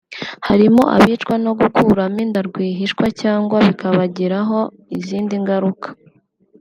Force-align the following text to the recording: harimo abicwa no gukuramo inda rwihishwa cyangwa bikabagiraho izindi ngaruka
harimo 0.47 0.81
abicwa 0.95 1.33
no 1.45 1.51
gukuramo 1.59 2.17
inda 2.25 2.41
rwihishwa 2.47 3.05
cyangwa 3.21 3.57
bikabagiraho 3.67 4.59
izindi 4.97 5.33
ngaruka 5.43 5.89